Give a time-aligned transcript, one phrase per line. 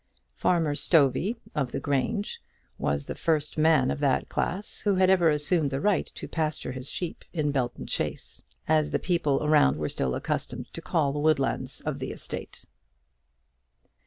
[0.35, 2.41] Farmer Stovey, of the Grange,
[2.79, 6.71] was the first man of that class who had ever assumed the right to pasture
[6.71, 11.19] his sheep in Belton chase, as the people around were still accustomed to call the
[11.19, 12.65] woodlands of the estate.